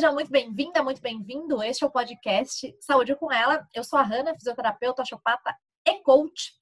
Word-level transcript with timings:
Seja 0.00 0.12
muito 0.12 0.30
bem-vinda, 0.30 0.82
muito 0.82 1.02
bem-vindo. 1.02 1.62
Este 1.62 1.84
é 1.84 1.86
o 1.86 1.90
podcast 1.90 2.74
Saúde 2.80 3.14
com 3.16 3.30
Ela. 3.30 3.68
Eu 3.74 3.84
sou 3.84 3.98
a 3.98 4.02
Hanna, 4.02 4.34
fisioterapeuta, 4.34 5.04
chopata 5.04 5.54
e 5.86 6.02
coach. 6.02 6.54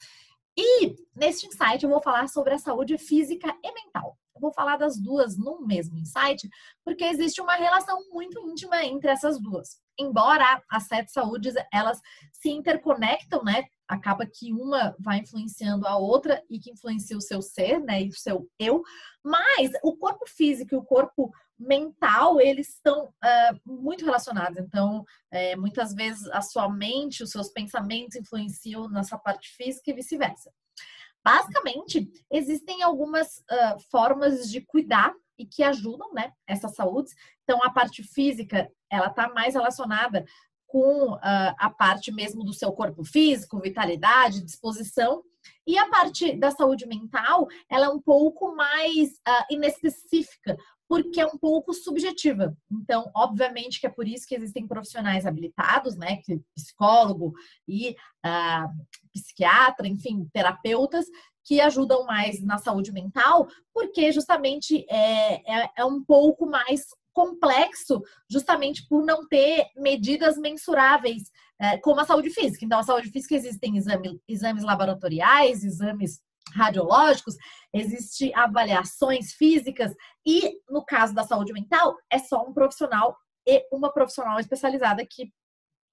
E 0.58 0.96
neste 1.14 1.46
insight 1.46 1.84
eu 1.84 1.88
vou 1.88 2.02
falar 2.02 2.26
sobre 2.26 2.54
a 2.54 2.58
saúde 2.58 2.98
física 2.98 3.46
e 3.62 3.72
mental. 3.72 4.18
Eu 4.34 4.40
vou 4.40 4.52
falar 4.52 4.76
das 4.76 5.00
duas 5.00 5.38
no 5.38 5.64
mesmo 5.64 5.96
insight, 5.96 6.48
porque 6.84 7.04
existe 7.04 7.40
uma 7.40 7.54
relação 7.54 8.00
muito 8.10 8.40
íntima 8.40 8.84
entre 8.84 9.08
essas 9.08 9.40
duas. 9.40 9.76
Embora 9.96 10.60
as 10.68 10.88
sete 10.88 11.12
saúdes 11.12 11.54
elas 11.72 12.00
se 12.32 12.50
interconectam, 12.50 13.44
né? 13.44 13.66
acaba 13.88 14.26
que 14.26 14.52
uma 14.52 14.94
vai 15.00 15.20
influenciando 15.20 15.86
a 15.86 15.96
outra 15.96 16.44
e 16.50 16.58
que 16.58 16.70
influencia 16.70 17.16
o 17.16 17.22
seu 17.22 17.40
ser, 17.40 17.80
né, 17.80 18.02
e 18.02 18.08
o 18.10 18.12
seu 18.12 18.46
eu, 18.58 18.82
mas 19.24 19.70
o 19.82 19.96
corpo 19.96 20.26
físico 20.28 20.74
e 20.74 20.78
o 20.78 20.84
corpo 20.84 21.32
mental, 21.58 22.40
eles 22.40 22.68
estão 22.68 23.06
uh, 23.06 23.60
muito 23.64 24.04
relacionados. 24.04 24.58
Então, 24.58 25.04
é, 25.30 25.56
muitas 25.56 25.94
vezes 25.94 26.26
a 26.30 26.40
sua 26.40 26.68
mente, 26.68 27.22
os 27.22 27.30
seus 27.30 27.48
pensamentos 27.48 28.16
influenciam 28.16 28.88
nessa 28.88 29.18
parte 29.18 29.48
física 29.50 29.90
e 29.90 29.94
vice-versa. 29.94 30.50
Basicamente, 31.24 32.10
existem 32.30 32.82
algumas 32.82 33.38
uh, 33.38 33.78
formas 33.90 34.48
de 34.50 34.60
cuidar 34.60 35.12
e 35.38 35.44
que 35.44 35.62
ajudam, 35.62 36.12
né, 36.12 36.32
essa 36.46 36.68
saúde. 36.68 37.10
Então, 37.44 37.60
a 37.62 37.70
parte 37.70 38.02
física, 38.02 38.70
ela 38.90 39.08
está 39.08 39.28
mais 39.28 39.54
relacionada 39.54 40.24
com 40.66 41.14
uh, 41.14 41.18
a 41.22 41.70
parte 41.70 42.12
mesmo 42.12 42.44
do 42.44 42.52
seu 42.52 42.72
corpo 42.72 43.02
físico, 43.02 43.60
vitalidade, 43.60 44.44
disposição. 44.44 45.22
E 45.66 45.78
a 45.78 45.88
parte 45.88 46.36
da 46.36 46.50
saúde 46.50 46.86
mental, 46.86 47.46
ela 47.70 47.86
é 47.86 47.88
um 47.88 48.00
pouco 48.00 48.54
mais 48.54 49.10
uh, 49.26 49.44
inespecífica, 49.50 50.56
porque 50.88 51.20
é 51.20 51.26
um 51.26 51.36
pouco 51.36 51.74
subjetiva. 51.74 52.56
Então, 52.70 53.10
obviamente 53.14 53.80
que 53.80 53.86
é 53.86 53.90
por 53.90 54.08
isso 54.08 54.26
que 54.26 54.34
existem 54.34 54.66
profissionais 54.66 55.26
habilitados, 55.26 55.96
né, 55.96 56.16
que 56.24 56.40
psicólogo 56.54 57.34
e 57.68 57.90
uh, 58.24 58.68
psiquiatra, 59.12 59.86
enfim, 59.86 60.26
terapeutas, 60.32 61.04
que 61.44 61.60
ajudam 61.60 62.04
mais 62.04 62.42
na 62.42 62.58
saúde 62.58 62.92
mental, 62.92 63.48
porque 63.72 64.12
justamente 64.12 64.84
é, 64.88 65.60
é, 65.60 65.70
é 65.78 65.84
um 65.84 66.02
pouco 66.02 66.46
mais 66.46 66.86
complexo 67.12 68.02
justamente 68.30 68.86
por 68.86 69.04
não 69.04 69.26
ter 69.26 69.66
medidas 69.76 70.38
mensuráveis, 70.38 71.32
é, 71.58 71.76
como 71.78 72.00
a 72.00 72.04
saúde 72.04 72.30
física. 72.30 72.64
Então, 72.64 72.78
a 72.78 72.82
saúde 72.82 73.10
física 73.10 73.34
existem 73.34 73.76
exame, 73.76 74.20
exames 74.28 74.62
laboratoriais, 74.62 75.64
exames 75.64 76.20
radiológicos, 76.54 77.34
existem 77.72 78.34
avaliações 78.34 79.32
físicas 79.32 79.94
e, 80.26 80.60
no 80.68 80.84
caso 80.84 81.14
da 81.14 81.24
saúde 81.24 81.52
mental, 81.52 81.96
é 82.10 82.18
só 82.18 82.42
um 82.42 82.52
profissional 82.52 83.16
e 83.46 83.66
uma 83.72 83.92
profissional 83.92 84.38
especializada 84.38 85.04
que 85.08 85.32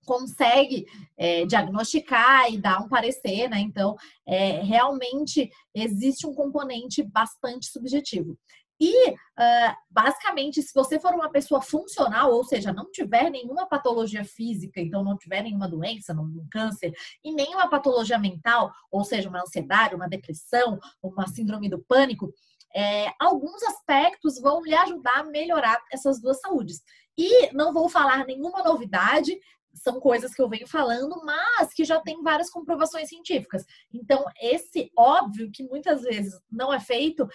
consegue 0.06 0.86
é, 1.18 1.46
diagnosticar 1.46 2.52
e 2.52 2.60
dar 2.60 2.82
um 2.82 2.88
parecer, 2.88 3.50
né? 3.50 3.60
Então, 3.60 3.96
é, 4.28 4.62
realmente 4.62 5.50
existe 5.74 6.28
um 6.28 6.34
componente 6.34 7.04
bastante 7.04 7.68
subjetivo. 7.68 8.38
E, 8.80 9.10
uh, 9.10 9.76
basicamente, 9.90 10.62
se 10.62 10.74
você 10.74 11.00
for 11.00 11.14
uma 11.14 11.30
pessoa 11.30 11.62
funcional, 11.62 12.32
ou 12.32 12.44
seja, 12.44 12.74
não 12.74 12.92
tiver 12.92 13.30
nenhuma 13.30 13.68
patologia 13.68 14.24
física, 14.26 14.82
então 14.82 15.04
não 15.04 15.18
tiver 15.18 15.42
nenhuma 15.42 15.68
doença, 15.68 16.14
um 16.14 16.48
câncer, 16.52 16.94
e 17.24 17.34
nenhuma 17.34 17.70
patologia 17.70 18.18
mental, 18.18 18.74
ou 18.92 19.04
seja, 19.04 19.30
uma 19.30 19.42
ansiedade, 19.42 19.96
uma 19.96 20.10
depressão, 20.10 20.80
uma 21.02 21.28
síndrome 21.28 21.70
do 21.70 21.84
pânico, 21.84 22.34
é, 22.76 23.08
alguns 23.20 23.64
aspectos 23.64 24.40
vão 24.42 24.62
lhe 24.62 24.76
ajudar 24.76 25.20
a 25.20 25.24
melhorar 25.24 25.82
essas 25.94 26.20
duas 26.20 26.42
saúdes. 26.42 26.82
E 27.18 27.54
não 27.54 27.72
vou 27.72 27.88
falar 27.88 28.26
nenhuma 28.26 28.62
novidade, 28.62 29.40
são 29.76 30.00
coisas 30.00 30.34
que 30.34 30.42
eu 30.42 30.50
venho 30.50 30.68
falando, 30.68 31.22
mas 31.24 31.74
que 31.74 31.84
já 31.84 32.00
tem 32.00 32.22
várias 32.24 32.50
comprovações 32.50 33.10
científicas. 33.10 33.66
Então, 33.94 34.26
esse 34.42 34.92
óbvio 34.98 35.52
que 35.52 35.64
muitas 35.64 36.02
vezes 36.02 36.40
não 36.52 36.74
é 36.74 36.80
feito, 36.80 37.28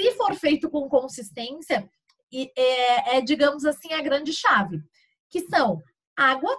se 0.00 0.12
for 0.12 0.34
feito 0.34 0.70
com 0.70 0.88
consistência, 0.88 1.88
é, 2.32 3.16
é, 3.16 3.20
digamos 3.20 3.66
assim, 3.66 3.92
a 3.92 4.00
grande 4.00 4.32
chave, 4.32 4.82
que 5.28 5.40
são 5.40 5.82
água, 6.16 6.56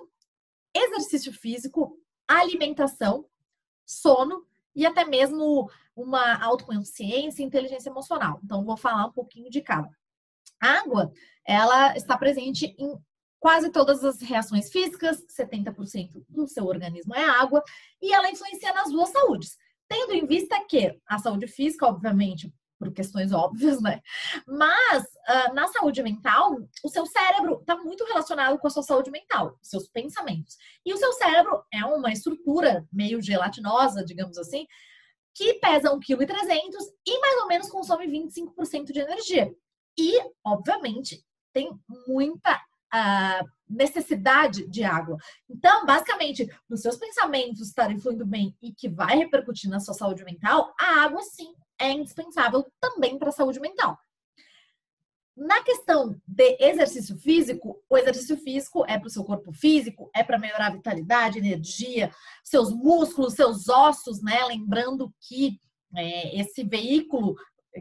exercício 0.75 1.33
físico, 1.33 1.97
alimentação, 2.27 3.25
sono 3.85 4.45
e 4.75 4.85
até 4.85 5.03
mesmo 5.03 5.69
uma 5.95 6.41
autoconsciência 6.43 7.41
e 7.41 7.45
inteligência 7.45 7.89
emocional. 7.89 8.39
Então, 8.43 8.63
vou 8.63 8.77
falar 8.77 9.07
um 9.07 9.11
pouquinho 9.11 9.49
de 9.49 9.61
cada. 9.61 9.89
A 10.61 10.79
água, 10.79 11.11
ela 11.45 11.95
está 11.97 12.17
presente 12.17 12.75
em 12.77 12.95
quase 13.39 13.71
todas 13.71 14.03
as 14.03 14.21
reações 14.21 14.71
físicas, 14.71 15.25
70% 15.27 16.23
do 16.29 16.47
seu 16.47 16.65
organismo 16.65 17.15
é 17.15 17.23
água, 17.23 17.63
e 17.99 18.13
ela 18.13 18.29
influencia 18.29 18.71
nas 18.71 18.91
duas 18.91 19.09
saúdes. 19.09 19.57
Tendo 19.87 20.13
em 20.13 20.27
vista 20.27 20.63
que 20.65 20.95
a 21.07 21.17
saúde 21.17 21.47
física, 21.47 21.87
obviamente, 21.87 22.53
por 22.81 22.91
questões 22.91 23.31
óbvias, 23.31 23.79
né? 23.79 24.01
Mas 24.47 25.03
uh, 25.03 25.53
na 25.53 25.67
saúde 25.67 26.01
mental, 26.01 26.57
o 26.83 26.89
seu 26.89 27.05
cérebro 27.05 27.59
está 27.59 27.77
muito 27.77 28.03
relacionado 28.05 28.57
com 28.57 28.65
a 28.65 28.71
sua 28.71 28.81
saúde 28.81 29.11
mental, 29.11 29.55
seus 29.61 29.87
pensamentos. 29.87 30.57
E 30.83 30.91
o 30.91 30.97
seu 30.97 31.13
cérebro 31.13 31.63
é 31.71 31.85
uma 31.85 32.11
estrutura 32.11 32.83
meio 32.91 33.21
gelatinosa, 33.21 34.03
digamos 34.03 34.35
assim, 34.39 34.65
que 35.35 35.53
pesa 35.55 35.91
1,3 35.91 35.99
kg 36.01 36.27
e 37.05 37.19
mais 37.19 37.41
ou 37.41 37.47
menos 37.47 37.69
consome 37.69 38.07
25% 38.07 38.91
de 38.91 38.99
energia. 38.99 39.53
E, 39.95 40.19
obviamente, 40.43 41.23
tem 41.53 41.69
muita 42.07 42.55
uh, 42.55 43.47
necessidade 43.69 44.67
de 44.67 44.83
água. 44.83 45.17
Então, 45.47 45.85
basicamente, 45.85 46.49
os 46.67 46.81
seus 46.81 46.97
pensamentos 46.97 47.61
estarem 47.61 47.99
fluindo 47.99 48.25
bem 48.25 48.57
e 48.59 48.73
que 48.73 48.89
vai 48.89 49.17
repercutir 49.17 49.69
na 49.69 49.79
sua 49.79 49.93
saúde 49.93 50.23
mental, 50.23 50.73
a 50.79 51.03
água 51.03 51.21
sim 51.21 51.53
é 51.81 51.91
indispensável 51.91 52.65
também 52.79 53.17
para 53.17 53.29
a 53.29 53.33
saúde 53.33 53.59
mental. 53.59 53.97
Na 55.35 55.63
questão 55.63 56.15
de 56.27 56.57
exercício 56.59 57.17
físico, 57.17 57.81
o 57.89 57.97
exercício 57.97 58.37
físico 58.37 58.85
é 58.85 58.99
para 58.99 59.07
o 59.07 59.09
seu 59.09 59.23
corpo 59.23 59.51
físico, 59.51 60.09
é 60.13 60.23
para 60.23 60.37
melhorar 60.37 60.67
a 60.67 60.75
vitalidade, 60.75 61.39
energia, 61.39 62.13
seus 62.43 62.71
músculos, 62.71 63.33
seus 63.33 63.67
ossos, 63.69 64.21
né? 64.21 64.43
Lembrando 64.45 65.11
que 65.19 65.59
é, 65.95 66.39
esse 66.39 66.63
veículo 66.63 67.35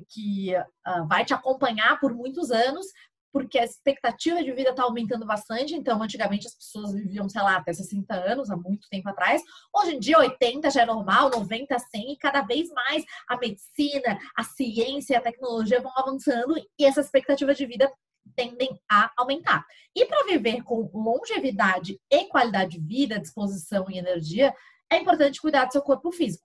que 0.09 0.55
uh, 0.56 1.06
vai 1.09 1.25
te 1.25 1.34
acompanhar 1.34 1.99
por 1.99 2.15
muitos 2.15 2.50
anos 2.50 2.87
porque 3.33 3.59
a 3.59 3.65
expectativa 3.65 4.43
de 4.43 4.53
vida 4.53 4.71
está 4.71 4.83
aumentando 4.83 5.27
bastante. 5.27 5.75
Então, 5.75 6.03
antigamente 6.03 6.47
as 6.47 6.55
pessoas 6.55 6.93
viviam, 6.93 7.29
sei 7.29 7.43
lá, 7.43 7.57
até 7.57 7.73
60 7.73 8.15
anos, 8.15 8.51
há 8.51 8.57
muito 8.57 8.89
tempo 8.91 9.09
atrás. 9.09 9.43
Hoje 9.75 9.97
em 9.97 10.01
dia, 10.01 10.19
80 10.19 10.71
já 10.71 10.83
é 10.83 10.87
normal, 10.87 11.31
90, 11.31 11.79
100, 11.79 12.13
e 12.13 12.17
cada 12.17 12.43
vez 12.43 12.69
mais 12.71 13.05
a 13.29 13.37
medicina, 13.37 14.19
a 14.37 14.43
ciência 14.43 15.19
a 15.19 15.23
tecnologia 15.23 15.81
vão 15.81 15.93
avançando 15.97 16.55
e 16.79 16.85
essa 16.85 17.01
expectativa 17.01 17.55
de 17.55 17.67
vida 17.67 17.91
tendem 18.37 18.79
a 18.91 19.11
aumentar. 19.17 19.65
E 19.95 20.05
para 20.07 20.25
viver 20.25 20.62
com 20.62 20.91
longevidade 20.95 22.01
e 22.11 22.25
qualidade 22.27 22.79
de 22.79 22.87
vida, 22.87 23.19
disposição 23.19 23.87
e 23.91 23.99
energia, 23.99 24.55
é 24.91 24.99
importante 24.99 25.41
cuidar 25.41 25.67
do 25.67 25.73
seu 25.73 25.83
corpo 25.83 26.11
físico. 26.12 26.45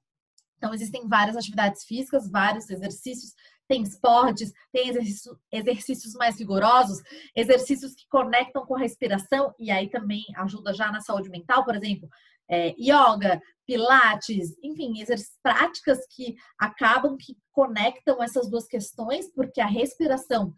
Então, 0.57 0.73
existem 0.73 1.07
várias 1.07 1.35
atividades 1.35 1.83
físicas, 1.83 2.29
vários 2.29 2.69
exercícios 2.69 3.33
tem 3.67 3.81
esportes, 3.81 4.51
tem 4.71 4.89
exercício, 4.89 5.39
exercícios 5.51 6.13
mais 6.13 6.39
rigorosos, 6.39 7.01
exercícios 7.35 7.93
que 7.93 8.07
conectam 8.09 8.65
com 8.65 8.75
a 8.75 8.79
respiração 8.79 9.53
e 9.59 9.71
aí 9.71 9.89
também 9.89 10.23
ajuda 10.37 10.73
já 10.73 10.91
na 10.91 11.01
saúde 11.01 11.29
mental, 11.29 11.63
por 11.63 11.75
exemplo, 11.75 12.07
é, 12.49 12.75
yoga, 12.79 13.41
pilates, 13.65 14.55
enfim, 14.63 14.93
práticas 15.41 15.99
que 16.15 16.35
acabam 16.59 17.17
que 17.17 17.35
conectam 17.51 18.21
essas 18.21 18.49
duas 18.49 18.67
questões, 18.67 19.31
porque 19.33 19.59
a 19.59 19.65
respiração 19.65 20.53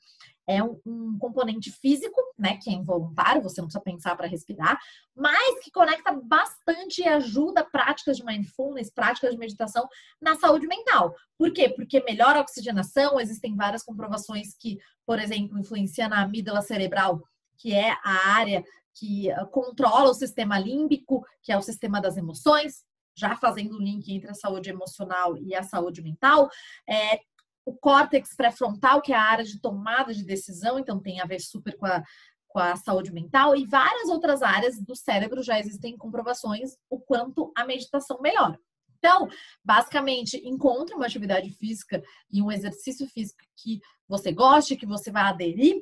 é 0.48 0.64
um, 0.64 0.80
um, 0.86 1.18
componente 1.20 1.70
físico, 1.72 2.22
né, 2.40 2.58
que 2.58 2.70
é 2.70 2.74
involuntário, 2.74 3.44
você 3.44 3.60
não 3.60 3.68
precisa 3.68 3.84
pensar 3.84 4.16
para 4.16 4.28
respirar, 4.28 4.80
mas 5.14 5.60
que 5.60 5.70
conecta 5.70 6.14
bastante 6.14 7.02
e 7.02 7.08
ajuda 7.08 7.66
práticas 7.66 8.16
de 8.16 8.24
mindfulness, 8.24 8.90
práticas 8.90 9.32
de 9.32 9.38
meditação 9.38 9.88
na 10.22 10.36
saúde 10.36 10.66
mental. 10.66 11.14
Por 11.38 11.52
quê? 11.52 11.68
Porque 11.68 12.02
melhora 12.04 12.40
a 12.40 12.42
oxigenação, 12.42 13.20
existem 13.20 13.56
várias 13.56 13.84
comprovações 13.84 14.56
que, 14.58 14.78
por 15.06 15.20
exemplo, 15.20 15.60
influencia 15.60 16.08
na 16.08 16.22
amígdala 16.22 16.62
cerebral, 16.62 17.22
que 17.58 17.74
é 17.74 17.92
a 18.04 18.30
área 18.30 18.64
que 18.98 19.30
ah, 19.32 19.46
controla 19.46 20.10
o 20.10 20.14
sistema 20.14 20.58
límbico, 20.58 21.26
que 21.44 21.52
é 21.52 21.58
o 21.58 21.62
sistema 21.62 22.00
das 22.02 22.16
emoções, 22.18 22.86
já 23.16 23.36
fazendo 23.36 23.76
o 23.76 23.82
link 23.82 24.14
entre 24.14 24.30
a 24.30 24.36
saúde 24.36 24.70
emocional 24.70 25.36
e 25.38 25.56
a 25.56 25.64
saúde 25.64 26.02
mental, 26.02 26.50
é, 26.88 27.20
o 27.68 27.76
córtex 27.76 28.34
pré-frontal, 28.34 29.02
que 29.02 29.12
é 29.12 29.16
a 29.18 29.22
área 29.22 29.44
de 29.44 29.60
tomada 29.60 30.14
de 30.14 30.24
decisão, 30.24 30.80
então 30.80 31.02
tem 31.02 31.20
a 31.20 31.26
ver 31.26 31.42
super 31.42 31.76
com 31.76 31.86
a, 31.86 32.02
com 32.48 32.60
a 32.60 32.78
saúde 32.78 33.12
mental, 33.12 33.58
e 33.58 33.66
várias 33.66 34.08
outras 34.08 34.42
áreas 34.42 34.82
do 34.82 34.96
cérebro 34.96 35.44
já 35.44 35.60
existem 35.60 35.98
comprovações 35.98 36.78
o 36.90 36.98
quanto 36.98 37.52
a 37.58 37.66
meditação 37.66 38.22
melhora. 38.22 38.58
Então, 38.98 39.28
basicamente, 39.64 40.38
encontre 40.48 40.96
uma 40.96 41.06
atividade 41.06 41.50
física 41.52 42.02
e 42.32 42.42
um 42.42 42.52
exercício 42.52 43.06
físico 43.08 43.44
que 43.58 43.82
você 44.08 44.32
goste, 44.32 44.78
que 44.78 44.86
você 44.86 45.12
vai 45.12 45.24
aderir, 45.24 45.76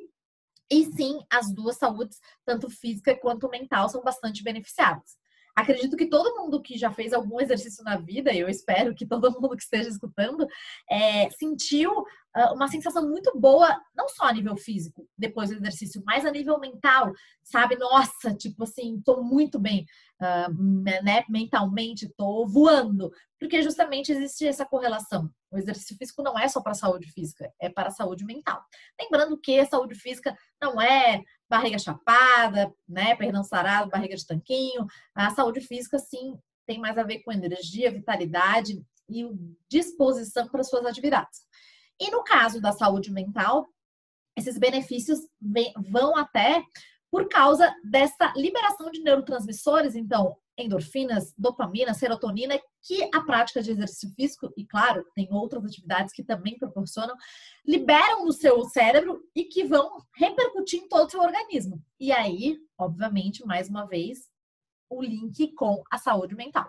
E 0.70 0.84
sim, 0.86 1.20
as 1.30 1.52
duas 1.54 1.76
saúdes, 1.76 2.18
tanto 2.44 2.68
física 2.68 3.16
quanto 3.16 3.48
mental, 3.48 3.88
são 3.88 4.02
bastante 4.02 4.42
beneficiadas. 4.42 5.16
Acredito 5.56 5.96
que 5.96 6.06
todo 6.06 6.36
mundo 6.36 6.60
que 6.60 6.76
já 6.76 6.92
fez 6.92 7.14
algum 7.14 7.40
exercício 7.40 7.82
na 7.82 7.96
vida, 7.96 8.30
eu 8.34 8.46
espero 8.46 8.94
que 8.94 9.06
todo 9.06 9.32
mundo 9.40 9.56
que 9.56 9.62
esteja 9.62 9.88
escutando, 9.88 10.46
é, 10.90 11.30
sentiu 11.30 12.04
uma 12.52 12.68
sensação 12.68 13.08
muito 13.08 13.32
boa, 13.38 13.80
não 13.94 14.08
só 14.08 14.24
a 14.24 14.32
nível 14.32 14.56
físico, 14.56 15.08
depois 15.16 15.48
do 15.48 15.56
exercício, 15.56 16.02
mas 16.04 16.24
a 16.26 16.30
nível 16.30 16.60
mental, 16.60 17.12
sabe? 17.42 17.76
Nossa, 17.76 18.34
tipo 18.34 18.64
assim, 18.64 19.00
tô 19.04 19.22
muito 19.22 19.58
bem 19.58 19.86
uh, 20.20 21.02
né? 21.02 21.24
mentalmente, 21.28 22.12
tô 22.16 22.46
voando, 22.46 23.10
porque 23.40 23.62
justamente 23.62 24.12
existe 24.12 24.46
essa 24.46 24.66
correlação. 24.66 25.30
O 25.50 25.56
exercício 25.56 25.96
físico 25.96 26.22
não 26.22 26.38
é 26.38 26.46
só 26.48 26.60
para 26.60 26.72
a 26.72 26.74
saúde 26.74 27.10
física, 27.10 27.50
é 27.60 27.70
para 27.70 27.88
a 27.88 27.92
saúde 27.92 28.24
mental. 28.24 28.62
Lembrando 29.00 29.38
que 29.40 29.58
a 29.58 29.66
saúde 29.66 29.94
física 29.94 30.36
não 30.60 30.80
é 30.80 31.22
barriga 31.48 31.78
chapada, 31.78 32.70
né, 32.86 33.16
perdão 33.16 33.42
sarado, 33.42 33.90
barriga 33.90 34.16
de 34.16 34.26
tanquinho. 34.26 34.84
A 35.14 35.30
saúde 35.30 35.60
física, 35.60 35.98
sim, 35.98 36.38
tem 36.66 36.78
mais 36.78 36.98
a 36.98 37.02
ver 37.02 37.20
com 37.20 37.32
energia, 37.32 37.90
vitalidade 37.90 38.82
e 39.08 39.24
disposição 39.70 40.48
para 40.48 40.64
suas 40.64 40.84
atividades. 40.84 41.45
E 42.00 42.10
no 42.10 42.22
caso 42.22 42.60
da 42.60 42.72
saúde 42.72 43.10
mental, 43.10 43.66
esses 44.36 44.58
benefícios 44.58 45.20
vão 45.90 46.16
até 46.16 46.62
por 47.10 47.28
causa 47.28 47.74
dessa 47.82 48.32
liberação 48.36 48.90
de 48.90 49.00
neurotransmissores, 49.00 49.94
então, 49.94 50.36
endorfinas, 50.58 51.32
dopamina, 51.36 51.94
serotonina, 51.94 52.60
que 52.82 53.08
a 53.14 53.20
prática 53.22 53.62
de 53.62 53.70
exercício 53.70 54.10
físico, 54.14 54.52
e 54.56 54.66
claro, 54.66 55.04
tem 55.14 55.28
outras 55.30 55.64
atividades 55.64 56.12
que 56.12 56.24
também 56.24 56.58
proporcionam, 56.58 57.14
liberam 57.64 58.24
no 58.24 58.32
seu 58.32 58.64
cérebro 58.64 59.22
e 59.34 59.44
que 59.44 59.64
vão 59.64 59.98
repercutir 60.14 60.82
em 60.82 60.88
todo 60.88 61.08
o 61.08 61.10
seu 61.10 61.20
organismo. 61.20 61.82
E 61.98 62.12
aí, 62.12 62.58
obviamente, 62.78 63.46
mais 63.46 63.68
uma 63.68 63.86
vez, 63.86 64.28
o 64.90 65.02
link 65.02 65.52
com 65.54 65.82
a 65.90 65.98
saúde 65.98 66.34
mental. 66.34 66.68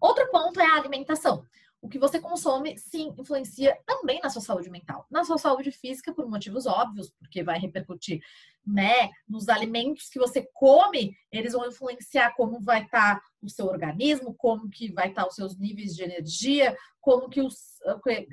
Outro 0.00 0.30
ponto 0.30 0.60
é 0.60 0.66
a 0.66 0.76
alimentação 0.76 1.44
o 1.80 1.88
que 1.88 1.98
você 1.98 2.18
consome, 2.18 2.78
sim, 2.78 3.14
influencia 3.18 3.78
também 3.86 4.20
na 4.20 4.30
sua 4.30 4.42
saúde 4.42 4.70
mental. 4.70 5.06
Na 5.10 5.24
sua 5.24 5.38
saúde 5.38 5.70
física, 5.70 6.12
por 6.12 6.28
motivos 6.28 6.66
óbvios, 6.66 7.10
porque 7.18 7.42
vai 7.42 7.58
repercutir, 7.58 8.20
né, 8.66 9.10
nos 9.28 9.48
alimentos 9.48 10.08
que 10.08 10.18
você 10.18 10.48
come, 10.52 11.16
eles 11.30 11.52
vão 11.52 11.68
influenciar 11.68 12.34
como 12.34 12.60
vai 12.60 12.82
estar 12.82 13.20
tá 13.20 13.26
o 13.40 13.48
seu 13.48 13.66
organismo, 13.66 14.34
como 14.34 14.68
que 14.68 14.92
vai 14.92 15.08
estar 15.08 15.22
tá 15.22 15.28
os 15.28 15.36
seus 15.36 15.56
níveis 15.56 15.94
de 15.94 16.02
energia, 16.02 16.76
como 17.00 17.28
que 17.28 17.40
os, 17.40 17.54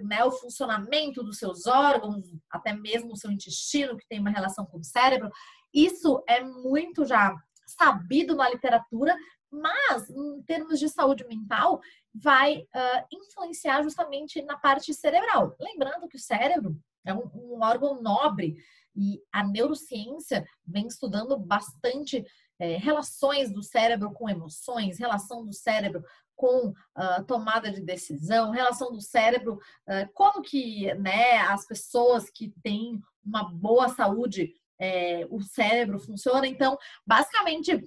né, 0.04 0.24
o 0.24 0.32
funcionamento 0.32 1.22
dos 1.22 1.38
seus 1.38 1.68
órgãos, 1.68 2.26
até 2.50 2.74
mesmo 2.74 3.14
o 3.14 3.18
seu 3.18 3.32
intestino, 3.32 3.96
que 3.96 4.08
tem 4.08 4.20
uma 4.20 4.32
relação 4.32 4.66
com 4.66 4.80
o 4.80 4.84
cérebro. 4.84 5.30
Isso 5.72 6.24
é 6.28 6.44
muito 6.44 7.06
já 7.06 7.36
sabido 7.68 8.36
na 8.36 8.50
literatura, 8.50 9.16
mas 9.54 10.10
em 10.10 10.42
termos 10.44 10.80
de 10.80 10.90
saúde 10.90 11.26
mental, 11.28 11.80
vai 12.14 12.58
uh, 12.60 13.06
influenciar 13.12 13.84
justamente 13.84 14.42
na 14.42 14.58
parte 14.58 14.94
cerebral. 14.94 15.56
Lembrando 15.60 16.08
que 16.08 16.18
o 16.18 16.20
cérebro 16.20 16.76
é 17.06 17.14
um, 17.14 17.30
um 17.34 17.62
órgão 17.62 18.02
nobre 18.02 18.58
e 18.96 19.22
a 19.32 19.44
neurociência 19.44 20.46
vem 20.66 20.88
estudando 20.88 21.38
bastante 21.38 22.26
é, 22.60 22.78
relações 22.78 23.52
do 23.52 23.64
cérebro 23.64 24.12
com 24.12 24.30
emoções, 24.30 25.00
relação 25.00 25.46
do 25.46 25.54
cérebro 25.54 26.04
com 26.36 26.70
uh, 26.70 27.24
tomada 27.28 27.72
de 27.72 27.82
decisão, 27.82 28.52
relação 28.52 28.92
do 28.92 29.02
cérebro, 29.02 29.56
uh, 29.88 30.12
como 30.14 30.42
que 30.42 30.94
né, 30.96 31.38
as 31.40 31.66
pessoas 31.66 32.30
que 32.30 32.54
têm 32.64 33.02
uma 33.24 33.44
boa 33.52 33.90
saúde, 33.90 34.54
é, 34.80 35.26
o 35.30 35.42
cérebro 35.42 36.00
funciona. 36.00 36.48
Então, 36.48 36.78
basicamente, 37.06 37.82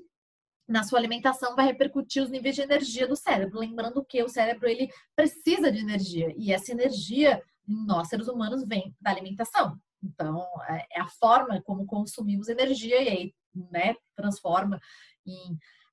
na 0.69 0.83
sua 0.83 0.99
alimentação 0.99 1.55
vai 1.55 1.67
repercutir 1.67 2.23
os 2.23 2.31
níveis 2.31 2.55
de 2.55 2.63
energia 2.63 3.07
do 3.07 3.17
cérebro. 3.17 3.61
Lembrando 3.61 4.05
que 4.05 4.23
o 4.23 4.29
cérebro 4.29 4.69
ele 4.69 4.91
precisa 5.15 5.71
de 5.71 5.79
energia 5.79 6.35
e 6.37 6.53
essa 6.53 6.73
energia 6.73 7.43
nós 7.67 8.09
seres 8.09 8.29
humanos 8.29 8.65
vem 8.67 8.95
da 9.01 9.11
alimentação. 9.11 9.79
Então 10.03 10.47
é, 10.69 10.87
é 10.99 11.01
a 11.01 11.09
forma 11.09 11.61
como 11.63 11.87
consumimos 11.87 12.49
energia 12.49 13.03
e 13.03 13.09
aí 13.09 13.35
né, 13.71 13.95
transforma 14.15 14.81
em 15.27 15.53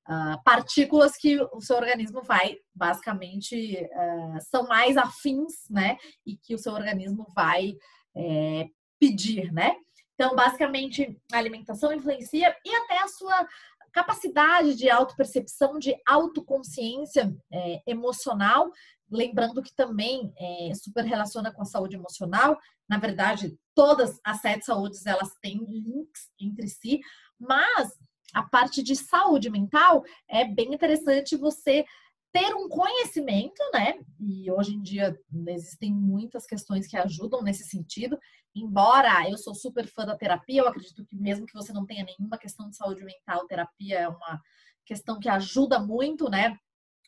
uh, 0.10 0.42
partículas 0.44 1.16
que 1.18 1.40
o 1.42 1.62
seu 1.62 1.76
organismo 1.76 2.22
vai 2.24 2.58
basicamente 2.74 3.76
uh, 3.84 4.42
são 4.50 4.68
mais 4.68 4.98
afins, 4.98 5.70
né? 5.70 5.98
E 6.26 6.38
que 6.38 6.54
o 6.54 6.60
seu 6.60 6.74
organismo 6.74 7.26
vai 7.36 7.74
é, 8.16 8.68
pedir, 9.00 9.52
né? 9.52 9.76
Então, 10.16 10.36
basicamente, 10.36 11.20
a 11.32 11.38
alimentação 11.38 11.92
influencia 11.92 12.56
e 12.64 12.76
até 12.76 13.00
a 13.00 13.08
sua 13.08 13.48
capacidade 13.94 14.76
de 14.76 14.90
autopercepção, 14.90 15.78
de 15.78 15.96
autoconsciência 16.06 17.34
é, 17.52 17.82
emocional, 17.88 18.72
lembrando 19.10 19.62
que 19.62 19.74
também 19.74 20.34
é, 20.38 20.74
super 20.74 21.06
relaciona 21.06 21.54
com 21.54 21.62
a 21.62 21.66
saúde 21.66 21.96
emocional. 21.96 22.58
Na 22.90 22.98
verdade, 22.98 23.56
todas 23.76 24.20
as 24.26 24.42
sete 24.42 24.66
saúdes 24.66 25.06
elas 25.06 25.34
têm 25.42 25.64
links 25.70 26.32
entre 26.40 26.68
si, 26.68 27.00
mas 27.40 27.94
a 28.34 28.42
parte 28.42 28.82
de 28.82 28.96
saúde 28.96 29.50
mental 29.50 30.04
é 30.28 30.44
bem 30.44 30.74
interessante 30.74 31.38
você 31.38 31.86
ter 32.34 32.54
um 32.56 32.68
conhecimento, 32.68 33.62
né? 33.72 34.00
E 34.20 34.52
hoje 34.52 34.74
em 34.74 34.82
dia 34.82 35.16
existem 35.48 35.94
muitas 35.94 36.48
questões 36.48 36.88
que 36.88 36.98
ajudam 36.98 37.44
nesse 37.44 37.64
sentido. 37.66 38.18
Embora 38.56 39.30
eu 39.30 39.38
sou 39.38 39.54
super 39.54 39.88
fã 39.88 40.04
da 40.04 40.18
terapia, 40.18 40.62
eu 40.62 40.68
acredito 40.68 41.06
que 41.06 41.16
mesmo 41.16 41.46
que 41.46 41.54
você 41.54 41.72
não 41.72 41.86
tenha 41.86 42.04
nenhuma 42.04 42.40
questão 42.40 42.68
de 42.68 42.76
saúde 42.76 43.06
mental, 43.06 43.46
terapia 43.46 44.00
é 44.00 44.08
uma 44.08 44.42
questão 44.84 45.20
que 45.20 45.30
ajuda 45.30 45.80
muito, 45.80 46.28
né? 46.28 46.58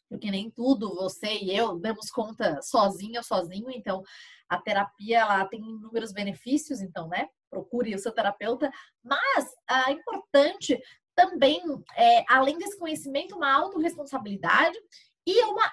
Porque 0.07 0.30
nem 0.30 0.51
tudo 0.51 0.94
você 0.94 1.39
e 1.39 1.56
eu 1.56 1.80
damos 1.80 2.12
conta 2.12 2.62
sozinho 2.62 3.18
ou 3.18 3.24
sozinho, 3.24 3.71
então 3.71 4.04
a 4.48 4.62
terapia 4.62 5.21
ela 5.21 5.45
tem 5.45 5.60
inúmeros 5.60 6.13
benefícios, 6.13 6.81
então, 6.81 7.07
né? 7.07 7.28
Procure 7.50 7.95
o 7.95 8.00
seu 8.00 8.12
terapeuta, 8.12 8.71
mas 9.04 9.45
é 9.88 9.92
importante 9.92 10.80
também, 11.16 11.62
é, 11.95 12.24
além 12.30 12.57
desse 12.60 12.78
conhecimento, 12.78 13.36
uma 13.36 13.51
autorresponsabilidade 13.51 14.78
e 15.25 15.44
uma 15.44 15.72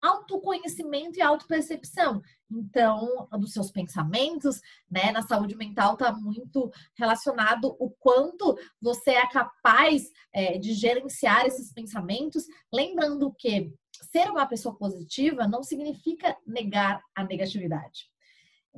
autoconhecimento 0.00 1.18
e 1.18 1.22
autopercepção. 1.22 2.22
Então, 2.50 3.28
dos 3.32 3.52
seus 3.52 3.70
pensamentos, 3.70 4.60
né? 4.90 5.10
Na 5.10 5.22
saúde 5.22 5.54
mental 5.56 5.94
está 5.94 6.12
muito 6.12 6.70
relacionado 6.96 7.76
o 7.78 7.90
quanto 7.90 8.56
você 8.80 9.10
é 9.10 9.28
capaz 9.28 10.04
é, 10.32 10.56
de 10.58 10.72
gerenciar 10.72 11.46
esses 11.46 11.72
pensamentos, 11.72 12.44
lembrando 12.72 13.34
que 13.34 13.72
ser 14.12 14.30
uma 14.30 14.46
pessoa 14.46 14.76
positiva 14.76 15.48
não 15.48 15.62
significa 15.62 16.36
negar 16.46 17.02
a 17.14 17.24
negatividade. 17.24 18.08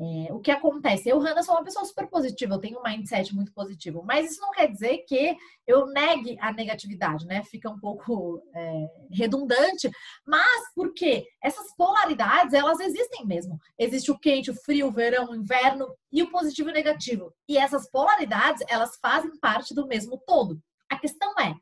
É, 0.02 0.32
o 0.32 0.40
que 0.40 0.50
acontece? 0.50 1.10
Eu, 1.10 1.18
Hanna, 1.18 1.42
sou 1.42 1.54
uma 1.54 1.62
pessoa 1.62 1.84
super 1.84 2.06
positiva, 2.06 2.54
eu 2.54 2.58
tenho 2.58 2.78
um 2.78 2.82
mindset 2.82 3.34
muito 3.34 3.52
positivo, 3.52 4.02
mas 4.02 4.30
isso 4.30 4.40
não 4.40 4.50
quer 4.50 4.66
dizer 4.72 5.04
que 5.06 5.36
eu 5.66 5.84
negue 5.88 6.38
a 6.40 6.50
negatividade, 6.54 7.26
né? 7.26 7.44
Fica 7.44 7.68
um 7.68 7.78
pouco 7.78 8.42
é, 8.54 8.86
redundante, 9.10 9.90
mas 10.26 10.72
porque 10.74 11.26
essas 11.42 11.76
polaridades, 11.76 12.54
elas 12.54 12.80
existem 12.80 13.26
mesmo. 13.26 13.60
Existe 13.78 14.10
o 14.10 14.18
quente, 14.18 14.50
o 14.50 14.54
frio, 14.54 14.86
o 14.86 14.90
verão, 14.90 15.32
o 15.32 15.36
inverno 15.36 15.94
e 16.10 16.22
o 16.22 16.30
positivo 16.30 16.70
e 16.70 16.72
o 16.72 16.74
negativo. 16.74 17.34
E 17.46 17.58
essas 17.58 17.86
polaridades, 17.90 18.64
elas 18.70 18.96
fazem 19.02 19.38
parte 19.38 19.74
do 19.74 19.86
mesmo 19.86 20.16
todo. 20.26 20.58
A 20.88 20.98
questão 20.98 21.38
é, 21.38 21.54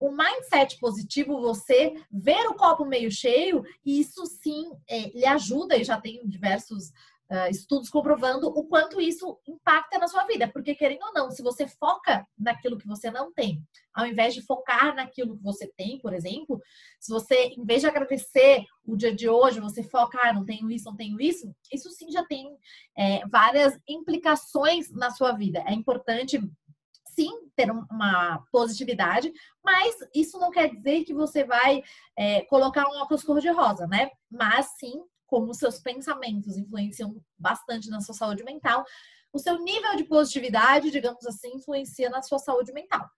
o 0.00 0.10
mindset 0.10 0.78
positivo, 0.78 1.40
você 1.40 1.94
ver 2.10 2.46
o 2.46 2.54
copo 2.54 2.84
meio 2.84 3.10
cheio, 3.10 3.62
e 3.84 4.00
isso 4.00 4.24
sim 4.26 4.70
é, 4.88 5.10
lhe 5.10 5.26
ajuda, 5.26 5.76
e 5.76 5.84
já 5.84 6.00
tenho 6.00 6.26
diversos 6.26 6.92
uh, 7.30 7.50
estudos 7.50 7.88
comprovando 7.88 8.48
o 8.48 8.64
quanto 8.64 9.00
isso 9.00 9.38
impacta 9.46 9.98
na 9.98 10.08
sua 10.08 10.24
vida. 10.24 10.48
Porque, 10.48 10.74
querendo 10.74 11.04
ou 11.04 11.12
não, 11.12 11.30
se 11.30 11.42
você 11.42 11.66
foca 11.66 12.26
naquilo 12.38 12.78
que 12.78 12.86
você 12.86 13.10
não 13.10 13.32
tem, 13.32 13.62
ao 13.92 14.06
invés 14.06 14.34
de 14.34 14.42
focar 14.42 14.94
naquilo 14.94 15.36
que 15.36 15.42
você 15.42 15.70
tem, 15.76 15.98
por 15.98 16.12
exemplo, 16.12 16.60
se 17.00 17.12
você, 17.12 17.54
em 17.56 17.64
vez 17.64 17.80
de 17.80 17.86
agradecer 17.86 18.64
o 18.84 18.96
dia 18.96 19.14
de 19.14 19.28
hoje, 19.28 19.60
você 19.60 19.82
foca, 19.82 20.18
ah, 20.22 20.32
não 20.32 20.44
tenho 20.44 20.70
isso, 20.70 20.86
não 20.86 20.96
tenho 20.96 21.20
isso, 21.20 21.54
isso 21.72 21.90
sim 21.90 22.10
já 22.10 22.24
tem 22.24 22.56
é, 22.96 23.26
várias 23.28 23.78
implicações 23.88 24.90
na 24.90 25.10
sua 25.10 25.32
vida. 25.32 25.62
É 25.66 25.72
importante 25.72 26.40
sim 27.14 27.48
ter 27.54 27.70
uma 27.70 28.44
positividade, 28.50 29.32
mas 29.64 29.96
isso 30.14 30.38
não 30.38 30.50
quer 30.50 30.68
dizer 30.68 31.04
que 31.04 31.14
você 31.14 31.44
vai 31.44 31.82
é, 32.16 32.42
colocar 32.42 32.86
um 32.88 33.00
óculos 33.00 33.22
cor-de-rosa, 33.22 33.86
né? 33.86 34.10
Mas 34.30 34.66
sim 34.78 35.00
como 35.26 35.50
os 35.50 35.58
seus 35.58 35.78
pensamentos 35.78 36.56
influenciam 36.56 37.20
bastante 37.38 37.88
na 37.90 38.00
sua 38.00 38.14
saúde 38.14 38.44
mental, 38.44 38.84
o 39.32 39.38
seu 39.38 39.58
nível 39.58 39.96
de 39.96 40.04
positividade, 40.04 40.90
digamos 40.90 41.26
assim, 41.26 41.56
influencia 41.56 42.08
na 42.08 42.22
sua 42.22 42.38
saúde 42.38 42.72
mental. 42.72 43.08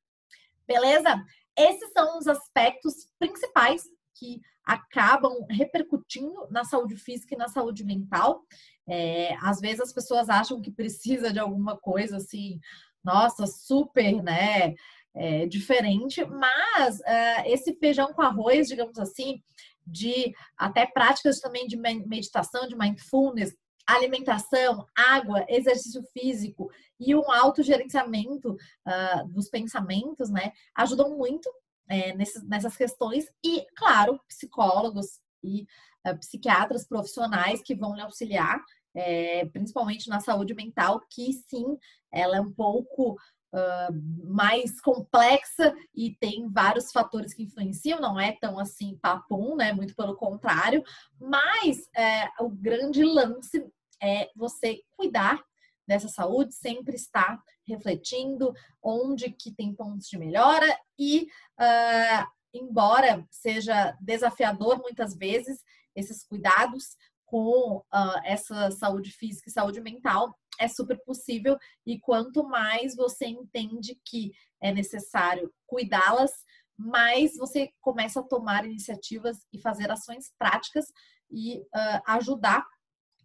Beleza? 0.66 1.22
Esses 1.56 1.92
são 1.92 2.18
os 2.18 2.26
aspectos 2.26 3.08
principais 3.18 3.84
que 4.14 4.40
acabam 4.64 5.46
repercutindo 5.48 6.48
na 6.50 6.64
saúde 6.64 6.96
física 6.96 7.34
e 7.34 7.38
na 7.38 7.48
saúde 7.48 7.84
mental. 7.84 8.42
É, 8.88 9.36
às 9.40 9.60
vezes 9.60 9.80
as 9.80 9.92
pessoas 9.92 10.28
acham 10.28 10.60
que 10.60 10.70
precisa 10.70 11.32
de 11.32 11.38
alguma 11.38 11.76
coisa 11.76 12.16
assim 12.16 12.58
nossa, 13.06 13.46
super, 13.46 14.20
né? 14.20 14.74
É, 15.18 15.46
diferente, 15.46 16.22
mas 16.26 16.98
uh, 16.98 17.42
esse 17.46 17.74
feijão 17.76 18.12
com 18.12 18.20
arroz, 18.20 18.68
digamos 18.68 18.98
assim, 18.98 19.42
de 19.86 20.34
até 20.58 20.84
práticas 20.84 21.40
também 21.40 21.66
de 21.66 21.74
meditação, 21.74 22.68
de 22.68 22.76
mindfulness, 22.76 23.56
alimentação, 23.86 24.84
água, 24.94 25.46
exercício 25.48 26.02
físico 26.12 26.70
e 26.98 27.14
um 27.14 27.30
autogerenciamento 27.30 28.52
uh, 28.52 29.28
dos 29.28 29.48
pensamentos, 29.48 30.28
né, 30.28 30.52
ajudam 30.74 31.16
muito 31.16 31.48
é, 31.88 32.14
nesses, 32.14 32.42
nessas 32.42 32.76
questões 32.76 33.30
e, 33.44 33.64
claro, 33.76 34.20
psicólogos 34.26 35.20
e 35.42 35.62
uh, 36.06 36.18
psiquiatras 36.18 36.86
profissionais 36.86 37.62
que 37.62 37.76
vão 37.76 37.94
lhe 37.94 38.02
auxiliar, 38.02 38.60
é, 38.92 39.44
principalmente 39.46 40.08
na 40.08 40.20
saúde 40.20 40.54
mental, 40.54 41.00
que 41.10 41.32
sim, 41.32 41.78
ela 42.10 42.38
é 42.38 42.40
um 42.40 42.50
pouco 42.50 43.16
uh, 43.56 44.26
mais 44.32 44.80
complexa 44.80 45.74
e 45.94 46.14
tem 46.20 46.48
vários 46.50 46.92
fatores 46.92 47.32
que 47.32 47.42
influenciam, 47.42 48.00
não 48.00 48.20
é 48.20 48.32
tão 48.40 48.58
assim 48.58 48.98
papum, 48.98 49.56
né? 49.56 49.72
Muito 49.72 49.94
pelo 49.96 50.16
contrário, 50.16 50.84
mas 51.18 51.88
é, 51.96 52.28
o 52.40 52.48
grande 52.48 53.02
lance 53.02 53.66
é 54.02 54.30
você 54.36 54.82
cuidar 54.96 55.42
dessa 55.88 56.08
saúde, 56.08 56.54
sempre 56.54 56.96
estar 56.96 57.40
refletindo 57.66 58.52
onde 58.82 59.30
que 59.30 59.52
tem 59.52 59.74
pontos 59.74 60.08
de 60.08 60.18
melhora 60.18 60.66
e, 60.98 61.28
uh, 61.60 62.26
embora 62.52 63.24
seja 63.30 63.96
desafiador 64.00 64.78
muitas 64.78 65.16
vezes 65.16 65.62
esses 65.94 66.24
cuidados 66.24 66.96
com 67.24 67.78
uh, 67.78 68.20
essa 68.24 68.70
saúde 68.70 69.10
física 69.10 69.48
e 69.48 69.52
saúde 69.52 69.80
mental, 69.80 70.36
é 70.58 70.68
super 70.68 70.98
possível 71.04 71.58
e 71.84 71.98
quanto 71.98 72.44
mais 72.44 72.94
você 72.94 73.26
entende 73.26 74.00
que 74.04 74.32
é 74.60 74.72
necessário 74.72 75.52
cuidá-las, 75.66 76.32
mais 76.76 77.36
você 77.36 77.70
começa 77.80 78.20
a 78.20 78.22
tomar 78.22 78.64
iniciativas 78.66 79.46
e 79.52 79.60
fazer 79.60 79.90
ações 79.90 80.32
práticas 80.38 80.86
e 81.30 81.60
uh, 81.60 82.02
ajudar 82.06 82.66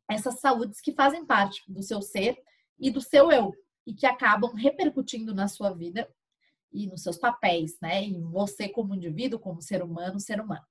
essas 0.10 0.40
saúdes 0.40 0.82
que 0.82 0.94
fazem 0.94 1.26
parte 1.26 1.62
do 1.68 1.82
seu 1.82 2.02
ser 2.02 2.38
e 2.80 2.90
do 2.90 3.02
seu 3.02 3.32
eu 3.32 3.54
e 3.86 3.94
que 3.94 4.06
acabam 4.06 4.54
repercutindo 4.54 5.34
na 5.34 5.48
sua 5.48 5.72
vida 5.72 6.10
e 6.72 6.88
nos 6.88 7.04
seus 7.04 7.18
papéis, 7.18 7.78
né? 7.82 8.04
Em 8.04 8.22
você 8.22 8.70
como 8.70 8.96
indivíduo, 8.96 9.40
como 9.40 9.62
ser 9.62 9.84
humano, 9.84 10.20
ser 10.20 10.40
humano. 10.40 10.66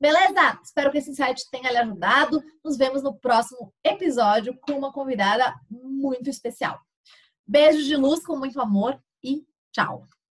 Beleza? 0.00 0.60
Espero 0.62 0.90
que 0.90 0.98
esse 0.98 1.10
insight 1.10 1.48
tenha 1.50 1.70
lhe 1.70 1.78
ajudado. 1.78 2.42
Nos 2.62 2.76
vemos 2.76 3.02
no 3.02 3.14
próximo 3.18 3.72
episódio 3.82 4.58
com 4.60 4.72
uma 4.72 4.92
convidada 4.92 5.54
muito 5.70 6.28
especial. 6.28 6.78
Beijos 7.46 7.86
de 7.86 7.96
luz 7.96 8.24
com 8.24 8.36
muito 8.36 8.60
amor 8.60 9.00
e 9.22 9.46
tchau! 9.72 10.06